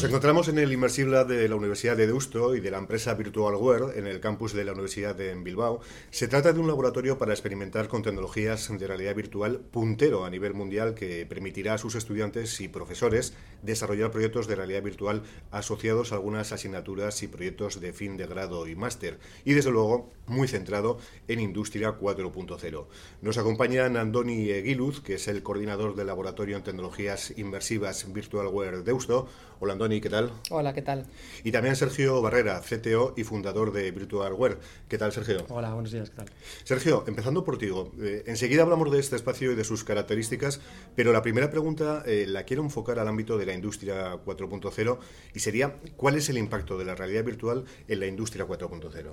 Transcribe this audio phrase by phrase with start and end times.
[0.00, 3.12] Nos encontramos en el Immersive Lab de la Universidad de Deusto y de la empresa
[3.12, 5.82] Virtualware en el campus de la Universidad de Bilbao.
[6.10, 10.54] Se trata de un laboratorio para experimentar con tecnologías de realidad virtual puntero a nivel
[10.54, 16.14] mundial que permitirá a sus estudiantes y profesores desarrollar proyectos de realidad virtual asociados a
[16.14, 19.18] algunas asignaturas y proyectos de fin de grado y máster.
[19.44, 20.96] Y desde luego muy centrado
[21.28, 22.86] en Industria 4.0.
[23.20, 29.28] Nos acompañan Andoni Eguiluz, que es el coordinador del laboratorio en tecnologías inmersivas Virtualware Deusto.
[29.62, 30.32] Hola Andoni, ¿qué tal?
[30.48, 31.04] Hola, ¿qué tal?
[31.44, 34.58] Y también Sergio Barrera, CTO y fundador de Virtualware.
[34.88, 35.44] ¿Qué tal, Sergio?
[35.50, 36.26] Hola, buenos días, ¿qué tal?
[36.64, 37.68] Sergio, empezando por ti.
[38.00, 40.62] Eh, enseguida hablamos de este espacio y de sus características,
[40.96, 44.98] pero la primera pregunta eh, la quiero enfocar al ámbito de la industria 4.0
[45.34, 49.10] y sería, ¿cuál es el impacto de la realidad virtual en la industria 4.0?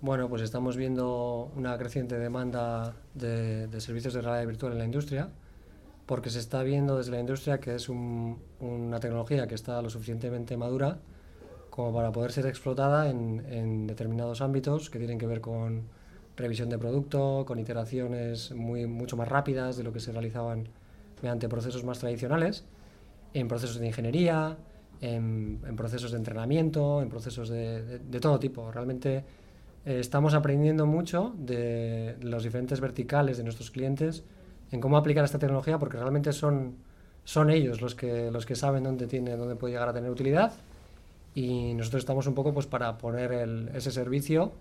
[0.00, 4.84] Bueno, pues estamos viendo una creciente demanda de, de servicios de realidad virtual en la
[4.84, 5.30] industria
[6.06, 10.56] porque se está viendo desde la industria que es una tecnología que está lo suficientemente
[10.56, 10.98] madura
[11.70, 15.82] como para poder ser explotada en, determinados ámbitos que tienen que ver con
[16.36, 20.68] revisión de producto, con iteraciones muy, mucho más rápidas de lo que se realizaban
[21.20, 22.64] mediante procesos más tradicionales,
[23.32, 24.56] en procesos de ingeniería,
[25.00, 28.70] en, procesos de entrenamiento, en procesos de, todo tipo.
[28.70, 29.24] Realmente
[29.84, 34.22] eh, estamos aprendiendo mucho de los diferentes verticales de nuestros clientes
[34.74, 36.74] en cómo aplicar esta tecnología porque realmente son,
[37.24, 40.52] son ellos los que, los que saben dónde, tiene, dónde puede llegar a tener utilidad.
[41.34, 43.32] Y nosotros estamos un poco pues para poner
[43.74, 44.52] ese servicio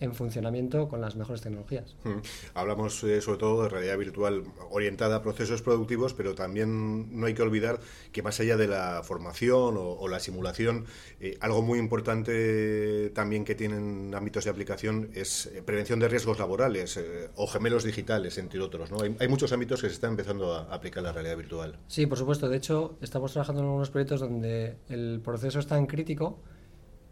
[0.00, 1.94] en funcionamiento con las mejores tecnologías.
[2.04, 2.18] Hmm.
[2.54, 7.34] Hablamos eh, sobre todo de realidad virtual orientada a procesos productivos, pero también no hay
[7.34, 7.80] que olvidar
[8.10, 10.86] que más allá de la formación o, la simulación,
[11.20, 16.38] eh, algo muy importante también que tienen ámbitos de aplicación es eh, prevención de riesgos
[16.38, 16.98] laborales
[17.36, 18.90] o gemelos digitales, entre otros.
[18.90, 19.02] ¿no?
[19.02, 21.78] Hay, hay, muchos ámbitos que se están empezando a aplicar la realidad virtual.
[21.86, 22.48] Sí, por supuesto.
[22.48, 26.40] De hecho, estamos trabajando en unos proyectos donde el proceso es tan crítico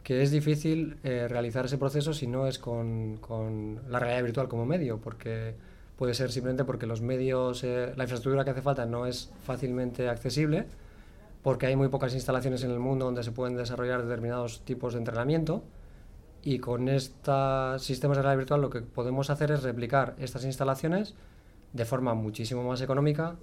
[0.08, 4.48] que es difícil eh, realizar ese proceso si no es con, con, la realidad virtual
[4.48, 5.54] como medio, porque
[5.98, 10.08] puede ser simplemente porque los medios, eh, la infraestructura que hace falta no es fácilmente
[10.08, 10.64] accesible,
[11.42, 15.00] porque hay muy pocas instalaciones en el mundo donde se pueden desarrollar determinados tipos de
[15.00, 15.62] entrenamiento.
[16.42, 21.16] Y con estos sistemas de realidad virtual lo que podemos hacer es replicar estas instalaciones
[21.74, 23.36] de forma muchísimo más económica,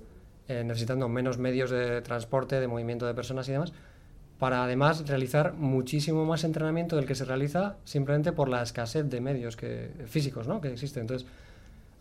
[0.47, 3.71] eh, necesitando menos medios de transporte, de movimiento de personas y demás,
[4.39, 9.21] para además realizar muchísimo más entrenamiento del que se realiza simplemente por la escasez de
[9.21, 9.57] medios
[10.07, 10.59] físicos ¿no?
[10.61, 11.01] que existen.
[11.01, 11.27] Entonces,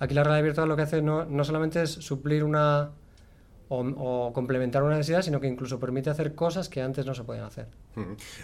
[0.01, 2.91] aquí la realidad virtual lo que hace no, no solamente es suplir una
[3.69, 7.45] o, complementar una necesidad, sino que incluso permite hacer cosas que antes no se podían
[7.45, 7.67] hacer.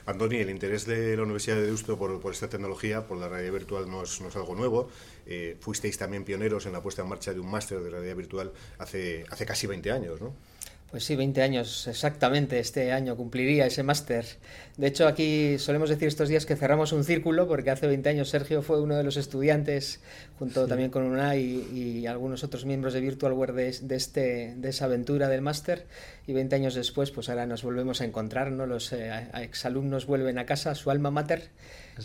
[0.07, 3.53] Antoni, el interés de la Universidad de Deusto por, por esta tecnología, por la realidad
[3.53, 4.89] virtual, no es, no es algo nuevo.
[5.27, 8.53] Eh, fuisteis también pioneros en la puesta en marcha de un máster de realidad virtual
[8.79, 10.35] hace, hace casi 20 años, ¿no?
[10.91, 12.59] Pues sí, 20 años exactamente.
[12.59, 14.25] Este año cumpliría ese máster.
[14.77, 18.29] De hecho, aquí solemos decir estos días que cerramos un círculo porque hace 20 años
[18.29, 20.01] Sergio fue uno de los estudiantes,
[20.39, 21.41] junto también con UNAI
[21.73, 25.87] y, algunos otros miembros de Virtualware de, de, este, de esa aventura del máster.
[26.27, 28.67] Y 20 años después, pues ahora nos volvemos a encontrar, ¿no?
[28.67, 31.51] Los eh, exalumnos vuelven a casa, su alma mater,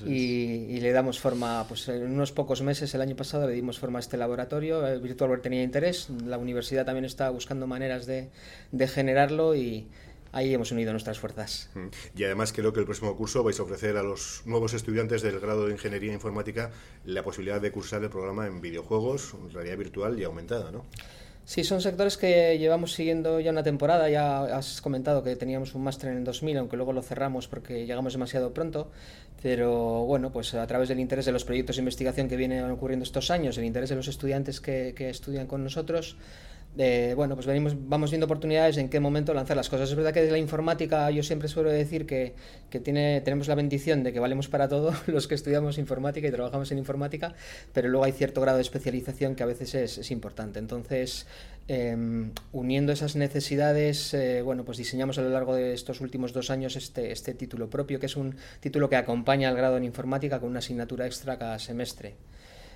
[0.06, 4.00] y, le damos forma, pues en unos pocos meses, el año pasado, le dimos forma
[4.00, 4.86] a este laboratorio.
[4.88, 8.30] El Virtualware tenía interés, la universidad también está buscando maneras de,
[8.72, 9.88] de generarlo y
[10.36, 11.70] ahí hemos unido nuestras fuerzas.
[11.74, 11.88] Mm.
[12.18, 15.40] Y además creo que el próximo curso vais a ofrecer a los nuevos estudiantes del
[15.40, 16.72] grado de Ingeniería Informática
[17.06, 20.86] la posibilidad de cursar el programa en videojuegos, realidad virtual y aumentada, ¿no?
[21.48, 24.10] Sí, son sectores que llevamos siguiendo ya una temporada.
[24.10, 27.86] Ya has comentado que teníamos un máster en el 2000, aunque luego lo cerramos porque
[27.86, 28.90] llegamos demasiado pronto.
[29.44, 33.04] Pero bueno, pues a través del interés de los proyectos de investigación que vienen ocurriendo
[33.04, 36.18] estos años, el interés de los estudiantes que, que estudian con nosotros,
[37.16, 39.90] bueno, pues venimos, vamos viendo oportunidades en qué momento lanzar las cosas.
[39.90, 42.36] Es verdad que desde la informática yo siempre suelo decir que,
[42.84, 46.72] tiene, tenemos la bendición de que valemos para todo los que estudiamos informática y trabajamos
[46.72, 47.34] en informática,
[47.74, 50.60] pero luego hay cierto grado de especialización que a veces es, es importante.
[50.60, 51.26] Entonces,
[51.68, 56.52] Em, uniendo esas necesidades, eh, bueno, pues diseñamos a lo largo de estos últimos dos
[56.52, 60.40] años este, este título propio, que es un título que acompaña al grado en informática
[60.40, 62.14] con una asignatura extra cada semestre.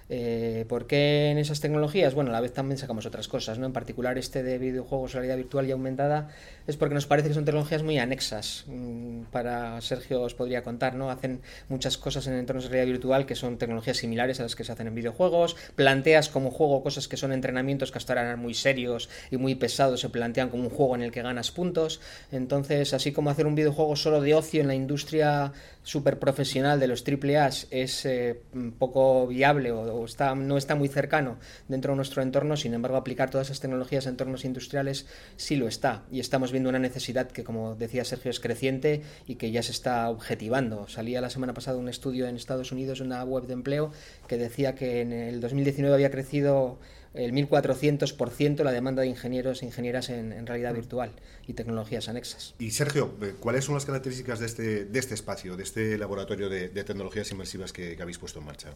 [0.10, 2.16] Eh, ¿Por qué en esas tecnologías?
[2.16, 3.68] Bueno, a la vez también sacamos otras cosas, ¿no?
[3.68, 6.30] En particular este de videojuegos, realidad virtual y aumentada,
[6.66, 8.66] es porque nos parece que son tecnologías muy anexas.
[8.68, 11.12] Mm, para Sergio os podría contar, ¿no?
[11.12, 14.64] Hacen muchas cosas en entornos de realidad virtual que son tecnologías similares a las que
[14.64, 15.56] se hacen en videojuegos.
[15.76, 19.56] Planteas como juego cosas que son entrenamientos que hasta ahora eran muy serios y muy
[19.56, 22.02] pesados, se plantean como un juego en el que ganas puntos.
[22.32, 25.54] Entonces, así como hacer un videojuego solo de ocio en la industria
[25.84, 28.40] super profesional de los AAA es eh,
[28.78, 31.38] poco viable o, está, no está muy cercano
[31.68, 35.06] dentro de nuestro entorno, sin embargo aplicar todas esas tecnologías a entornos industriales
[35.36, 39.36] sí lo está y estamos viendo una necesidad que como decía Sergio es creciente y
[39.36, 40.88] que ya se está objetivando.
[40.88, 43.92] Salía la semana pasada un estudio en Estados Unidos, una web de empleo,
[44.28, 46.80] que decía que en el 2019 había crecido
[47.14, 51.12] el 1400% la demanda de ingenieros e ingenieras en, realidad virtual
[51.48, 52.56] y tecnologías anexas.
[52.60, 56.50] Y Sergio, eh, ¿cuáles son las características de este, de este espacio, de este laboratorio
[56.50, 58.70] de, tecnologías inmersivas que, habéis puesto en marcha?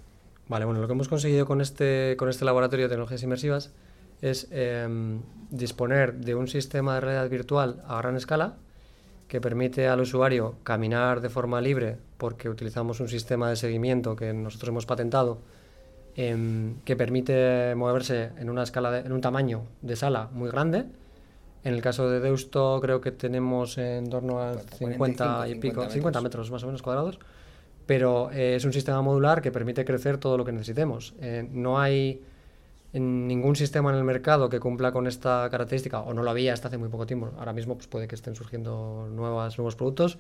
[0.48, 3.72] Vale, bueno, lo que hemos conseguido con este, con este laboratorio de tecnologías inmersivas
[4.22, 8.56] es em, disponer de un sistema de realidad virtual a gran escala
[9.28, 14.34] que permite al usuario caminar de forma libre porque utilizamos un sistema de seguimiento que
[14.34, 15.40] nosotros hemos patentado
[16.16, 20.86] Em, que permite moverse en una escala en un tamaño de sala muy grande.
[21.64, 26.22] En el caso de Deusto creo que tenemos en torno a 50 y pico, 50
[26.22, 26.52] metros.
[26.52, 27.18] más o menos cuadrados,
[27.86, 31.14] pero eh, es un sistema modular que permite crecer todo lo que necesitemos.
[31.22, 32.22] Eh, no hay
[32.94, 36.68] ningún sistema en el mercado que cumpla con esta característica, o no lo había hasta
[36.68, 37.32] hace muy poco tiempo.
[37.38, 40.20] Ahora mismo pues, puede que estén surgiendo nuevas, nuevos productos,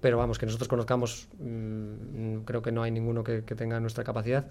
[0.00, 4.04] pero vamos, que nosotros conozcamos, mm, creo que no hay ninguno que, que tenga nuestra
[4.04, 4.46] capacidad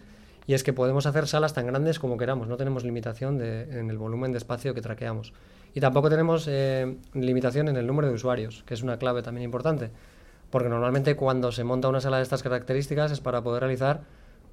[0.45, 3.97] y es que podemos hacer salas tan grandes como queramos, no tenemos limitación en el
[3.97, 5.33] volumen de espacio que traqueamos.
[5.73, 9.45] Y tampoco tenemos eh, limitación en el número de usuarios, que es una clave también
[9.45, 9.89] importante,
[10.53, 14.01] porque normalmente cuando se monta una sala de estas características es para poder realizar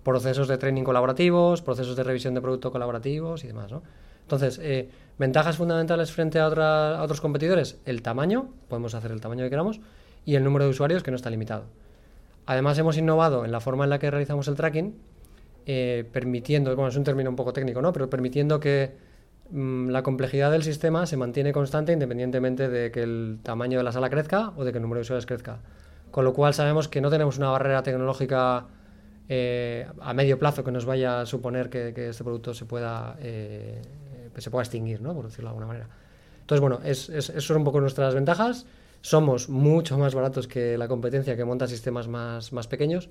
[0.02, 3.70] procesos de training colaborativos, procesos de revisión de producto colaborativos y demás.
[3.70, 3.82] ¿no?
[4.22, 4.88] Entonces, eh,
[5.18, 6.46] ventajas fundamentales frente a,
[7.02, 9.82] otros competidores, el tamaño, podemos hacer el tamaño que queramos,
[10.24, 11.64] y el número de usuarios que no está limitado.
[12.46, 14.94] Además, hemos innovado en la forma en la que realizamos el tracking,
[15.66, 17.92] eh, permitiendo, bueno, es un término un poco técnico, ¿no?
[17.92, 18.94] Pero permitiendo que
[19.50, 23.92] mm, la complejidad del sistema se mantiene constante independientemente de que el tamaño de la
[23.92, 25.58] sala crezca o de que el número de usuarios crezca.
[26.10, 28.66] Con lo cual sabemos que no tenemos una barrera tecnológica
[29.28, 33.80] eh, a medio plazo que nos vaya a suponer que, este producto se pueda, eh,
[34.36, 35.14] se pueda extinguir, ¿no?
[35.14, 35.88] por decirlo de alguna manera.
[36.40, 38.66] Entonces, bueno, es, es, son un poco nuestras ventajas.
[39.02, 43.08] Somos mucho más baratos que la competencia que monta sistemas más, más pequeños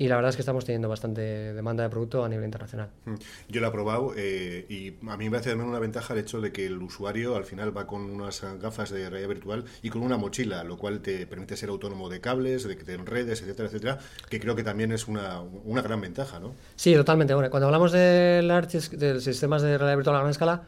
[0.00, 1.20] y la verdad es que estamos teniendo bastante
[1.52, 2.88] demanda de producto a nivel internacional.
[3.04, 3.14] Mm.
[3.50, 6.40] Yo lo he probado eh, y a mí me hace también una ventaja el hecho
[6.40, 10.00] de que el usuario al final va con unas gafas de realidad virtual y con
[10.00, 13.68] una mochila, lo cual te permite ser autónomo de cables, de que te enredes, etcétera,
[13.68, 13.98] etcétera,
[14.30, 16.54] que creo que también es una, una gran ventaja, ¿no?
[16.76, 17.34] Sí, totalmente.
[17.34, 20.62] Bueno, cuando hablamos del de sistemas de realidad virtual a gran escala,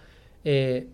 [0.44, 0.88] eh,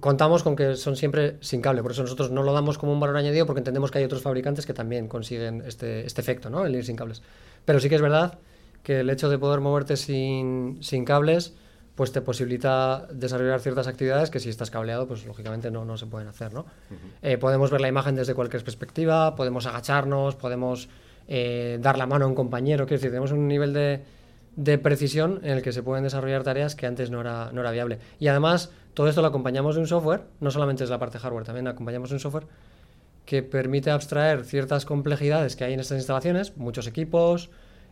[0.00, 3.00] contamos con que son siempre sin cable, por eso nosotros no lo damos como un
[3.00, 6.64] valor añadido porque entendemos que hay otros fabricantes que también consiguen este, este efecto, ¿no?
[6.64, 7.22] el ir sin cables.
[7.64, 8.38] Pero sí que es verdad
[8.82, 11.54] que el hecho de poder moverte sin, sin cables
[11.94, 16.06] pues te posibilita desarrollar ciertas actividades que si estás cableado, pues lógicamente no, no se
[16.06, 16.64] pueden hacer, ¿no?
[17.20, 20.88] Eh, podemos ver la imagen desde cualquier perspectiva, podemos agacharnos, podemos
[21.28, 24.02] eh, dar la mano a un compañero, quiero decir, tenemos un nivel de,
[24.56, 27.70] de, precisión en el que se pueden desarrollar tareas que antes no era, no era
[27.70, 27.98] viable.
[28.18, 31.44] Y además, todo esto lo acompañamos de un software, no solamente es la parte hardware,
[31.44, 32.46] también acompañamos de un software
[33.24, 37.50] que permite abstraer ciertas complejidades que hay en estas instalaciones, muchos equipos,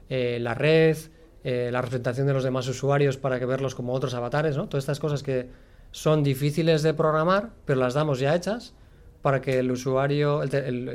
[0.09, 0.97] eh, la red,
[1.45, 4.69] eh, la representación de los demás usuarios para que verlos como otros avatares, ¿no?
[4.69, 5.49] Todas estas cosas que
[5.93, 8.75] son difíciles de programar, pero las damos ya hechas
[9.23, 10.43] para que el usuario,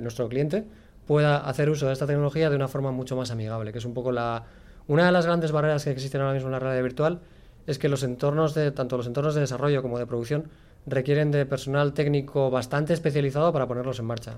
[0.01, 0.65] nuestro cliente,
[1.05, 3.93] pueda hacer uso de esta tecnología de una forma mucho más amigable, que es un
[3.93, 4.43] poco la...
[4.87, 7.21] Una de las grandes barreras que existen ahora mismo en la realidad virtual
[7.65, 10.49] es que los entornos de, tanto los entornos de desarrollo como de producción,
[10.85, 14.37] requieren de personal técnico bastante especializado para ponerlos en marcha.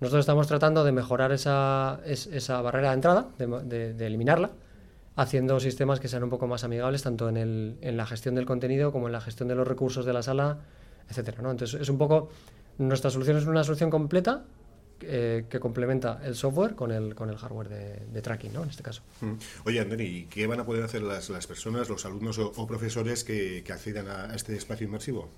[0.00, 4.50] Nosotros estamos tratando de mejorar esa, esa barrera de entrada, de, eliminarla,
[5.16, 8.46] haciendo sistemas que sean un poco más amigables tanto en, el, en, la gestión del
[8.46, 10.58] contenido como en la gestión de los recursos de la sala,
[11.08, 11.42] etcétera.
[11.42, 11.50] ¿no?
[11.50, 12.30] Entonces es un poco
[12.78, 14.44] nuestra solución es una solución completa
[15.00, 18.64] eh, que complementa el software con el, con el hardware de, tracking, ¿no?
[18.64, 19.02] En este caso.
[19.20, 19.34] Mm.
[19.64, 23.62] Oye, Andrés, ¿qué van a poder hacer las, las personas, los alumnos o, profesores que,
[23.64, 25.28] que, accedan a este espacio inmersivo?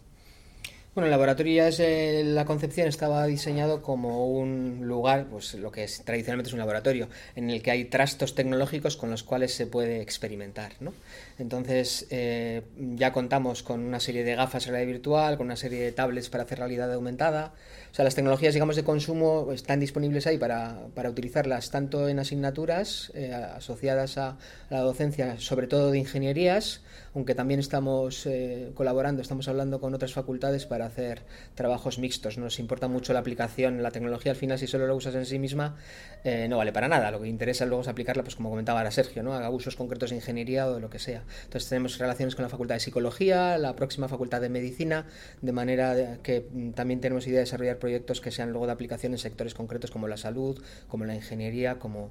[0.93, 5.71] Bueno, el laboratorio ya es eh, la concepción estaba diseñado como un lugar, pues lo
[5.71, 9.55] que es, tradicionalmente es un laboratorio, en el que hay trastos tecnológicos con los cuales
[9.55, 10.73] se puede experimentar.
[10.81, 10.93] ¿no?
[11.39, 12.63] Entonces eh,
[12.97, 16.29] ya contamos con una serie de gafas de realidad virtual, con una serie de tablets
[16.29, 17.53] para hacer realidad aumentada.
[17.93, 22.19] O sea, las tecnologías, digamos, de consumo están disponibles ahí para, para utilizarlas tanto en
[22.19, 24.39] asignaturas eh, asociadas a
[24.71, 26.83] la docencia, sobre todo de ingenierías,
[27.15, 28.29] aunque también estamos
[28.75, 31.23] colaborando, estamos hablando con otras facultades para hacer
[31.55, 32.39] trabajos mixtos.
[32.39, 35.39] Nos importa mucho la aplicación, la tecnología al final si solo lo usas en sí
[35.39, 35.77] misma
[36.25, 37.11] eh, no vale para nada.
[37.11, 39.35] Lo que interesa luego es aplicarla, pues como comentaba ahora Sergio, ¿no?
[39.35, 41.23] haga usos concretos de ingeniería o de lo que sea.
[41.45, 45.07] Entonces tenemos relaciones con la Facultad de Psicología, la próxima Facultad de Medicina,
[45.41, 49.13] de manera que mm, también tenemos idea de desarrollar proyectos que sean luego de aplicación
[49.13, 52.11] en sectores concretos como la salud, como la ingeniería, como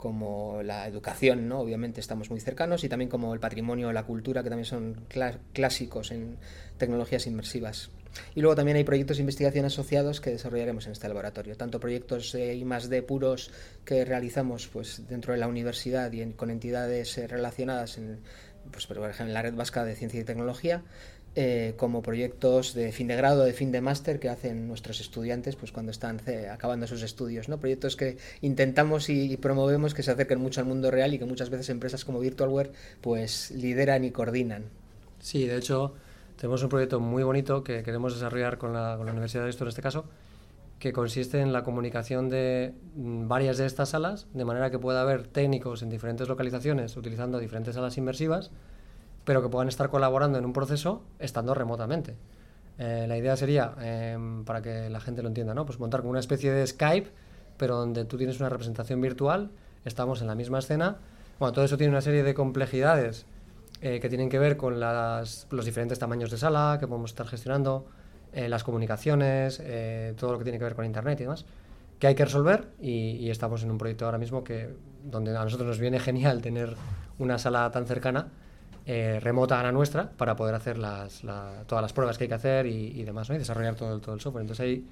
[0.00, 1.60] como la educación, ¿no?
[1.60, 5.04] obviamente estamos muy cercanos, y también como el patrimonio, la cultura, que también son
[5.52, 6.38] clásicos en
[6.78, 7.90] tecnologías inmersivas.
[8.34, 12.34] Y luego también hay proyectos de investigación asociados que desarrollaremos en este laboratorio, tanto proyectos
[12.34, 13.50] eh, I más D puros
[13.84, 18.18] que realizamos pues, dentro de la universidad y con entidades eh, relacionadas en,
[18.70, 20.82] pues, por ejemplo, en la Red Vasca de Ciencia y Tecnología,
[21.36, 25.54] eh, como proyectos de fin de grado, de fin de máster que hacen nuestros estudiantes
[25.54, 27.58] pues cuando están acabando sus estudios, ¿no?
[27.60, 31.48] Proyectos que intentamos y, promovemos que se acerquen mucho al mundo real y que muchas
[31.48, 34.64] veces empresas como Virtualware pues lideran y coordinan.
[35.20, 35.94] Sí, de hecho,
[36.40, 39.64] tenemos un proyecto muy bonito que queremos desarrollar con la, con la Universidad de esto
[39.64, 40.06] en este caso,
[40.78, 45.02] que consiste en la comunicación de mm, varias de estas salas, de manera que pueda
[45.02, 48.50] haber técnicos en diferentes localizaciones utilizando diferentes salas inmersivas,
[49.26, 52.16] pero que puedan estar colaborando en un proceso estando remotamente.
[52.78, 55.66] Eh, la idea sería, em, para que la gente lo entienda, ¿no?
[55.66, 57.10] pues montar como una especie de Skype,
[57.58, 59.50] pero donde tú tienes una representación virtual,
[59.84, 60.96] estamos en la misma escena.
[61.38, 63.26] Bueno, todo eso tiene una serie de complejidades
[63.82, 67.26] eh, que tienen que ver con las, los diferentes tamaños de sala que podemos estar
[67.26, 67.86] gestionando,
[68.32, 71.46] eh, las comunicaciones, eh, todo lo que tiene que ver con Internet y demás,
[71.98, 74.68] que hay que resolver y, estamos en un proyecto ahora mismo que
[75.04, 76.76] donde a nosotros nos viene genial tener
[77.18, 78.28] una sala tan cercana,
[79.20, 81.22] remota a la nuestra, para poder hacer las,
[81.66, 84.42] todas las pruebas que hay que hacer y, demás, y desarrollar todo, todo el software.
[84.42, 84.86] Entonces ahí,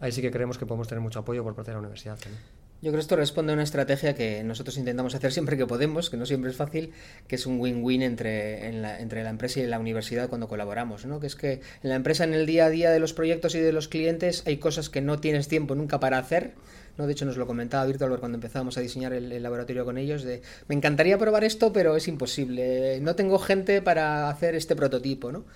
[0.00, 2.18] ahí sí que creemos que podemos tener mucho apoyo por parte de la universidad.
[2.18, 2.65] También.
[2.82, 6.10] Yo creo que esto responde a una estrategia que nosotros intentamos hacer siempre que podemos,
[6.10, 6.92] que no siempre es fácil,
[7.26, 11.18] que es un win-win entre, la, entre la empresa y la universidad cuando colaboramos, ¿no?
[11.18, 11.52] Que es que
[11.82, 14.42] en la empresa, en el día a día de los proyectos y de los clientes,
[14.46, 16.52] hay cosas que no tienes tiempo nunca para hacer,
[16.98, 17.06] ¿no?
[17.06, 20.22] De hecho, nos lo comentaba Virtual cuando empezábamos a diseñar el, el, laboratorio con ellos,
[20.22, 25.32] de me encantaría probar esto, pero es imposible, no tengo gente para hacer este prototipo,
[25.32, 25.46] ¿no?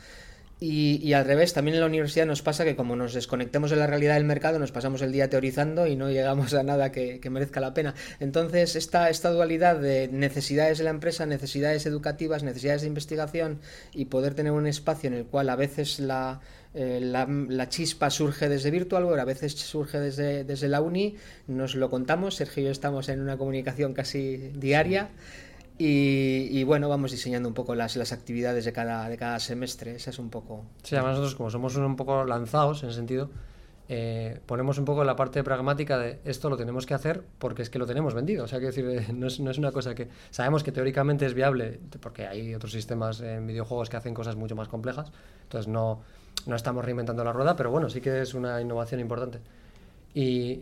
[0.62, 3.86] Y, al revés, también en la universidad nos pasa que como nos desconectemos de la
[3.86, 7.60] realidad del mercado, nos pasamos el día teorizando y no llegamos a nada que, merezca
[7.60, 7.94] la pena.
[8.18, 13.60] Entonces, esta, esta dualidad de necesidades de la empresa, necesidades educativas, necesidades de investigación
[13.94, 16.40] y poder tener un espacio en el cual a veces la,
[16.74, 21.88] eh, la, chispa surge desde Virtual, a veces surge desde, desde la uni, nos lo
[21.88, 25.08] contamos, Sergio y yo estamos en una comunicación casi diaria.
[25.82, 29.94] Y, bueno, vamos diseñando un poco las, las actividades de cada, de cada semestre.
[29.94, 30.66] Esa es un poco.
[30.82, 33.30] Sí, además nosotros, como somos un poco lanzados en ese sentido,
[33.88, 37.70] eh, ponemos un poco la parte pragmática de esto lo tenemos que hacer porque es
[37.70, 38.44] que lo tenemos vendido.
[38.44, 40.08] O sea, que decir, no es, no es una cosa que.
[40.30, 44.54] Sabemos que teóricamente es viable, porque hay otros sistemas en videojuegos que hacen cosas mucho
[44.54, 45.10] más complejas.
[45.44, 46.02] Entonces, no,
[46.44, 49.40] no estamos reinventando la rueda, pero bueno, sí que es una innovación importante.
[50.12, 50.60] Y,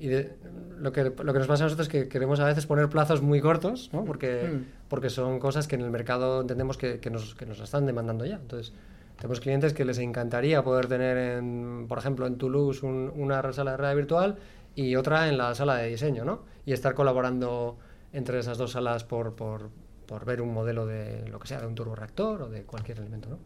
[0.78, 3.22] lo, que, lo que nos pasa a nosotros es que queremos a veces poner plazos
[3.22, 4.04] muy cortos, ¿no?
[4.04, 4.88] porque, hmm.
[4.88, 8.26] porque son cosas que en el mercado entendemos que, que, nos, que nos están demandando
[8.26, 8.36] ya.
[8.36, 8.74] Entonces,
[9.16, 13.76] tenemos clientes que les encantaría poder tener, en, por ejemplo, en Toulouse una sala de
[13.78, 14.36] realidad virtual
[14.74, 16.42] y otra en la sala de diseño, ¿no?
[16.64, 17.78] Y estar colaborando
[18.12, 19.70] entre esas dos salas por, por,
[20.06, 23.28] por ver un modelo de lo que sea, de un turboreactor o de cualquier elemento,
[23.28, 23.38] ¿no?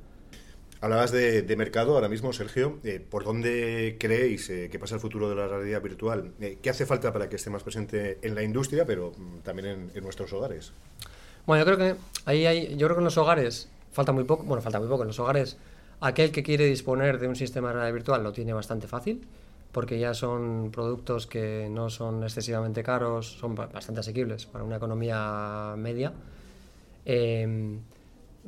[0.83, 2.81] Hablabas de, mercado ahora mismo, Sergio.
[2.83, 6.33] Eh, ¿Por dónde creéis eh, que pasa el futuro de la realidad virtual?
[6.41, 9.93] Eh, ¿Qué hace falta para que esté más presente en la industria, pero mm, también
[9.95, 10.73] en, nuestros hogares?
[11.47, 14.43] Bueno, yo creo que ahí hay, yo creo que en los hogares falta muy poco.
[14.43, 15.03] Bueno, falta muy poco.
[15.03, 15.57] En los hogares,
[16.01, 19.25] aquel que quiere disponer de un sistema de realidad virtual lo tiene bastante fácil,
[19.71, 25.75] porque ya son productos que no son excesivamente caros, son bastante asequibles para una economía
[25.77, 26.13] media.
[27.05, 27.79] Eh,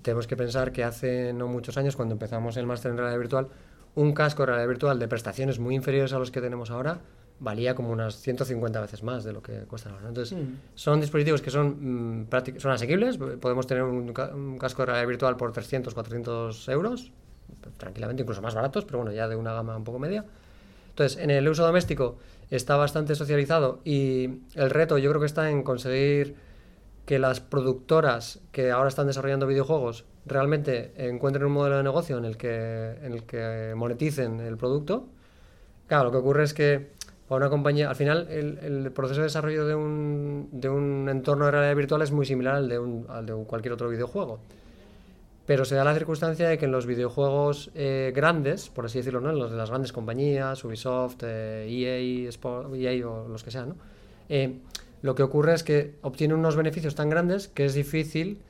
[0.02, 3.48] tenemos que pensar que hace no muchos años, cuando empezamos el máster en realidad virtual,
[3.94, 7.00] un casco de realidad virtual de prestaciones muy inferiores a los que tenemos ahora
[7.40, 10.08] valía como unas 150 veces más de lo que cuesta ahora.
[10.08, 10.54] Entonces, mm.
[10.74, 13.18] son dispositivos que son, mm, son asequibles.
[13.18, 14.12] Podemos tener un,
[14.58, 17.12] casco de realidad virtual por 300, 400 euros,
[17.76, 20.24] tranquilamente, incluso más baratos, pero bueno, ya de una gama un poco media.
[20.90, 22.16] Entonces, en el uso doméstico
[22.50, 26.36] está bastante socializado y el reto yo creo que está en conseguir
[27.06, 32.25] que las productoras que ahora están desarrollando videojuegos realmente encuentren un modelo de negocio en
[32.25, 35.06] el que, en el que moneticen el producto.
[35.87, 36.94] Claro, lo que ocurre es que
[37.28, 41.46] para una compañía, al final el, el proceso de desarrollo de un, de un, entorno
[41.46, 44.40] de realidad virtual es muy similar al de, un, al de cualquier otro videojuego.
[45.46, 49.20] Pero se da la circunstancia de que en los videojuegos eh, grandes, por así decirlo,
[49.20, 49.32] ¿no?
[49.32, 51.28] los de las grandes compañías, Ubisoft, EA,
[51.68, 53.76] eh, EA e o los que sean, ¿no?
[54.28, 54.58] Eh,
[55.04, 58.40] lo que ocurre es que obtienen unos beneficios tan grandes que es difícil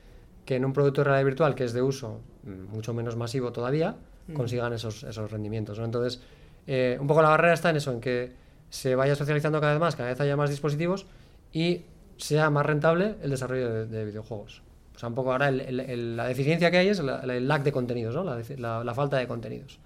[0.45, 3.51] que en un producto de realidad virtual que es de uso mm, mucho menos masivo
[3.51, 3.97] todavía,
[4.27, 4.33] mm.
[4.35, 5.79] consigan esos, esos rendimientos.
[5.79, 5.83] ¿no?
[5.83, 6.21] Entonces,
[6.65, 8.31] un poco la barrera está en eso, en que
[8.69, 11.07] se vaya socializando cada vez más, cada vez haya más dispositivos
[11.51, 11.81] y
[12.15, 14.61] sea más rentable el desarrollo de videojuegos.
[14.95, 18.23] O sea, un poco ahora la deficiencia que hay es el lack de contenidos, ¿no?
[18.23, 19.77] la falta de contenidos.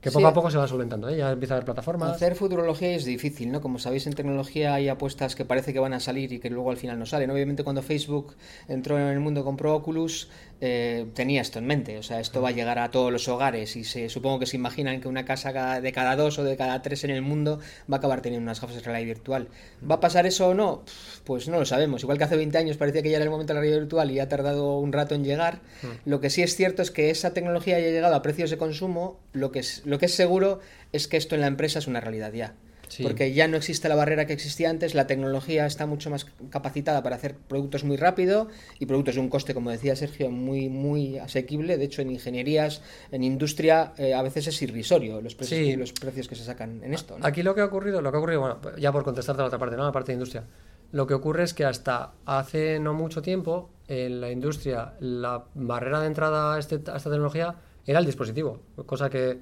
[0.00, 1.16] Que poco a poco se va solventando, ¿eh?
[1.18, 2.12] ya empieza a haber plataformas.
[2.12, 3.60] Hacer futurología es difícil, ¿no?
[3.60, 6.70] Como sabéis, en tecnología hay apuestas que parece que van a salir y que luego
[6.70, 7.30] al final no salen.
[7.30, 8.34] Obviamente, cuando Facebook
[8.66, 10.30] entró en el mundo, compró Oculus,
[10.60, 11.98] eh, tenía esto en mente.
[11.98, 14.56] O sea, esto va a llegar a todos los hogares y se supongo que se
[14.56, 17.96] imaginan que una casa de cada dos o de cada tres en el mundo va
[17.96, 19.48] a acabar teniendo unas gafas de realidad virtual.
[19.88, 20.84] ¿Va a pasar eso o no?
[21.24, 22.02] Pues no lo sabemos.
[22.02, 24.10] Igual que hace 20 años parecía que ya era el momento de la realidad virtual
[24.10, 25.60] y ha tardado un rato en llegar.
[25.82, 26.08] Hmm.
[26.10, 29.18] Lo que sí es cierto es que esa tecnología haya llegado a precios de consumo.
[29.32, 30.60] Lo que es, lo que es seguro
[30.92, 32.54] es que esto en la empresa es una realidad ya.
[33.02, 37.02] Porque ya no existe la barrera que existía antes, la tecnología está mucho más capacitada
[37.02, 41.18] para hacer productos muy rápido y productos de un coste, como decía Sergio, muy, muy
[41.18, 41.78] asequible.
[41.78, 42.82] De hecho, en ingenierías,
[43.12, 46.94] en industria, eh, a veces es irrisorio los precios, los precios que se sacan en
[46.94, 47.16] esto.
[47.22, 49.46] Aquí lo que ha ocurrido, lo que ha ocurrido, bueno, ya por contestarte a la
[49.48, 49.84] otra parte, ¿no?
[49.84, 50.44] La parte de industria.
[50.92, 56.00] Lo que ocurre es que hasta hace no mucho tiempo, en la industria, la barrera
[56.00, 57.54] de entrada a, este, a esta tecnología
[57.86, 59.38] era el dispositivo, cosa que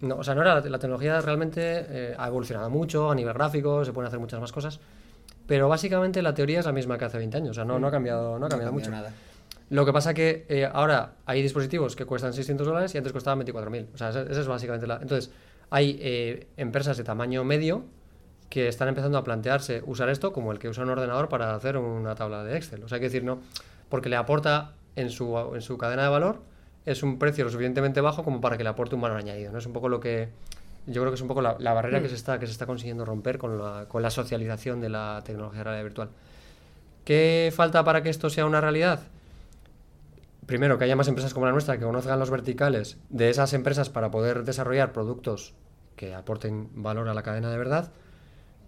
[0.00, 3.84] no, o sea, no era la, tecnología realmente eh, ha evolucionado mucho a nivel gráfico,
[3.84, 4.80] se pueden hacer muchas más cosas,
[5.46, 7.88] pero básicamente la teoría es la misma que hace 20 años, o sea, no, no
[7.88, 8.90] ha cambiado, no ha cambiado mucho.
[8.90, 9.12] Nada.
[9.70, 13.46] Lo que pasa que eh, ahora hay dispositivos que cuestan 600 dólares y antes costaban
[13.46, 13.86] 24.000.
[13.94, 14.96] O sea, esa, es básicamente la...
[14.96, 15.30] Entonces,
[15.70, 17.84] hay eh, empresas de tamaño medio
[18.48, 21.76] que están empezando a plantearse usar esto como el que usa un ordenador para hacer
[21.76, 22.82] una tabla de Excel.
[22.82, 23.38] O sea, hay que decir, no,
[23.88, 26.40] porque le aporta en su, en su cadena de valor
[26.86, 29.52] es un precio lo suficientemente bajo como para que le aporte un valor añadido.
[29.52, 29.58] ¿no?
[29.58, 30.28] Es un poco lo que.
[30.86, 32.10] Yo creo que es un poco la, barrera que, mm.
[32.10, 35.58] se está, que se está consiguiendo romper con la, con la socialización de la tecnología
[35.58, 36.08] de realidad virtual.
[37.04, 39.00] ¿Qué falta para que esto sea una realidad?
[40.46, 43.88] Primero, que haya más empresas como la nuestra que conozcan los verticales de esas empresas
[43.90, 45.54] para poder desarrollar productos
[45.96, 47.92] que aporten valor a la cadena de verdad.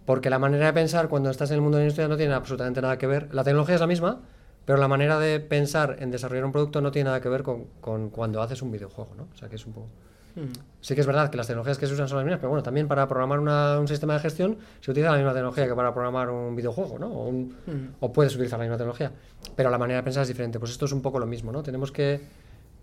[0.05, 2.35] Porque la manera de pensar cuando estás en el mundo de la industria no tiene
[2.35, 3.35] absolutamente nada que ver.
[3.35, 4.21] La tecnología es la misma,
[4.65, 7.65] pero la manera de pensar en desarrollar un producto no tiene nada que ver con,
[7.81, 9.29] con cuando haces un videojuego, ¿no?
[9.35, 9.89] O sea, que es un poco...
[10.35, 10.53] Hmm.
[10.81, 12.63] Sí que es verdad que las tecnologías que se usan son las mismas, pero bueno,
[12.63, 16.31] también para programar un sistema de gestión se utiliza la misma tecnología que para programar
[16.31, 17.09] un videojuego, ¿no?
[17.09, 17.97] O, hmm.
[18.01, 19.13] o, puedes utilizar la misma tecnología,
[19.57, 20.59] pero la manera de pensar es diferente.
[20.59, 21.63] Pues esto es un poco lo mismo, ¿no?
[21.63, 22.21] Tenemos que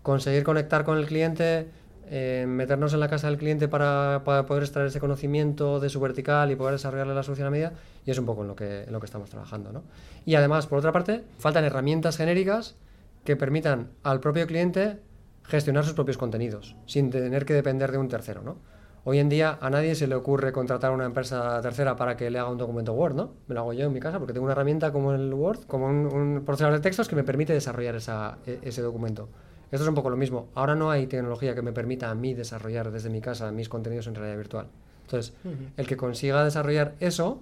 [0.02, 1.68] conseguir conectar con el cliente
[2.12, 6.50] eh, meternos en la casa del cliente para, poder extraer ese conocimiento de su vertical
[6.50, 7.72] y poder desarrollarle la solución a medida,
[8.04, 9.70] y es un poco en lo que, en lo que estamos trabajando.
[9.72, 9.84] ¿no?
[10.26, 12.74] Y además, por otra parte, faltan herramientas genéricas
[13.22, 14.98] que permitan al propio cliente
[15.44, 18.42] gestionar sus propios contenidos, sin tener que depender de un tercero.
[18.42, 18.56] ¿no?
[19.04, 22.28] Hoy en día a nadie se le ocurre contratar a una empresa tercera para que
[22.28, 23.34] le haga un documento Word, ¿no?
[23.46, 25.86] Me lo hago yo en mi casa porque tengo una herramienta como el Word, como
[25.86, 29.28] un, procesador de textos que me permite desarrollar esa, e, ese documento.
[29.70, 30.48] Esto es un poco lo mismo.
[30.54, 34.06] Ahora no hay tecnología que me permita a mí desarrollar desde mi casa mis contenidos
[34.06, 34.66] en realidad virtual.
[35.02, 35.34] Entonces,
[35.76, 37.40] el que consiga desarrollar eso,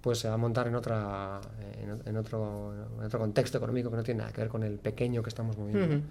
[0.00, 1.40] pues se va a montar en otra
[2.04, 5.28] en, otro, otro contexto económico que no tiene nada que ver con el pequeño que
[5.28, 6.02] estamos moviendo.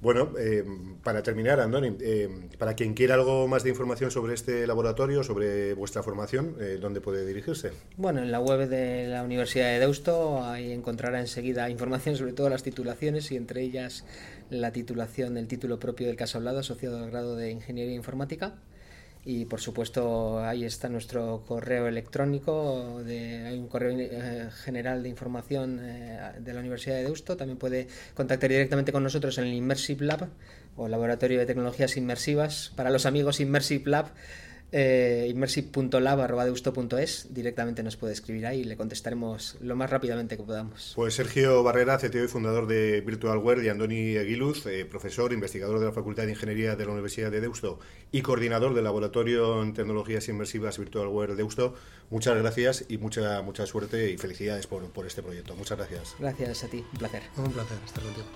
[0.00, 0.64] Bueno, eh,
[1.02, 5.74] para terminar, Andoni, eh, para quien quiera algo más de información sobre este laboratorio, sobre
[5.74, 7.70] vuestra formación, eh, ¿dónde puede dirigirse?
[7.96, 12.52] Bueno, en la web de la Universidad de Deusto ahí encontrará enseguida información sobre todas
[12.52, 14.04] las titulaciones y entre ellas
[14.50, 18.54] la titulación, el título propio del caso hablado asociado al grado de Ingeniería Informática.
[19.24, 25.08] Y por supuesto ahí está nuestro correo electrónico, de, hay un correo eh, general de
[25.08, 29.54] información eh, de la Universidad de Deusto, también puede contactar directamente con nosotros en el
[29.54, 30.28] Immersive Lab
[30.76, 32.72] o Laboratorio de Tecnologías Inmersivas.
[32.76, 34.12] Para los amigos Immersive Lab
[34.72, 40.92] eh, immersive.lab.deusto.es, directamente nos puede escribir ahí y le contestaremos lo más rápidamente que podamos.
[40.96, 45.86] Pues Sergio Barrera, CTO y fundador de VirtualWare, y Andoni Aguiluz, eh, profesor, investigador de
[45.86, 47.78] la Facultad de Ingeniería de la Universidad de Deusto
[48.10, 51.74] y coordinador del Laboratorio en Tecnologías Inmersivas VirtualWare Deusto,
[52.10, 55.54] muchas gracias y mucha, mucha suerte y felicidades por, por este proyecto.
[55.54, 56.14] Muchas gracias.
[56.18, 57.22] Gracias a ti, un placer.
[57.36, 58.26] Un placer estar contigo.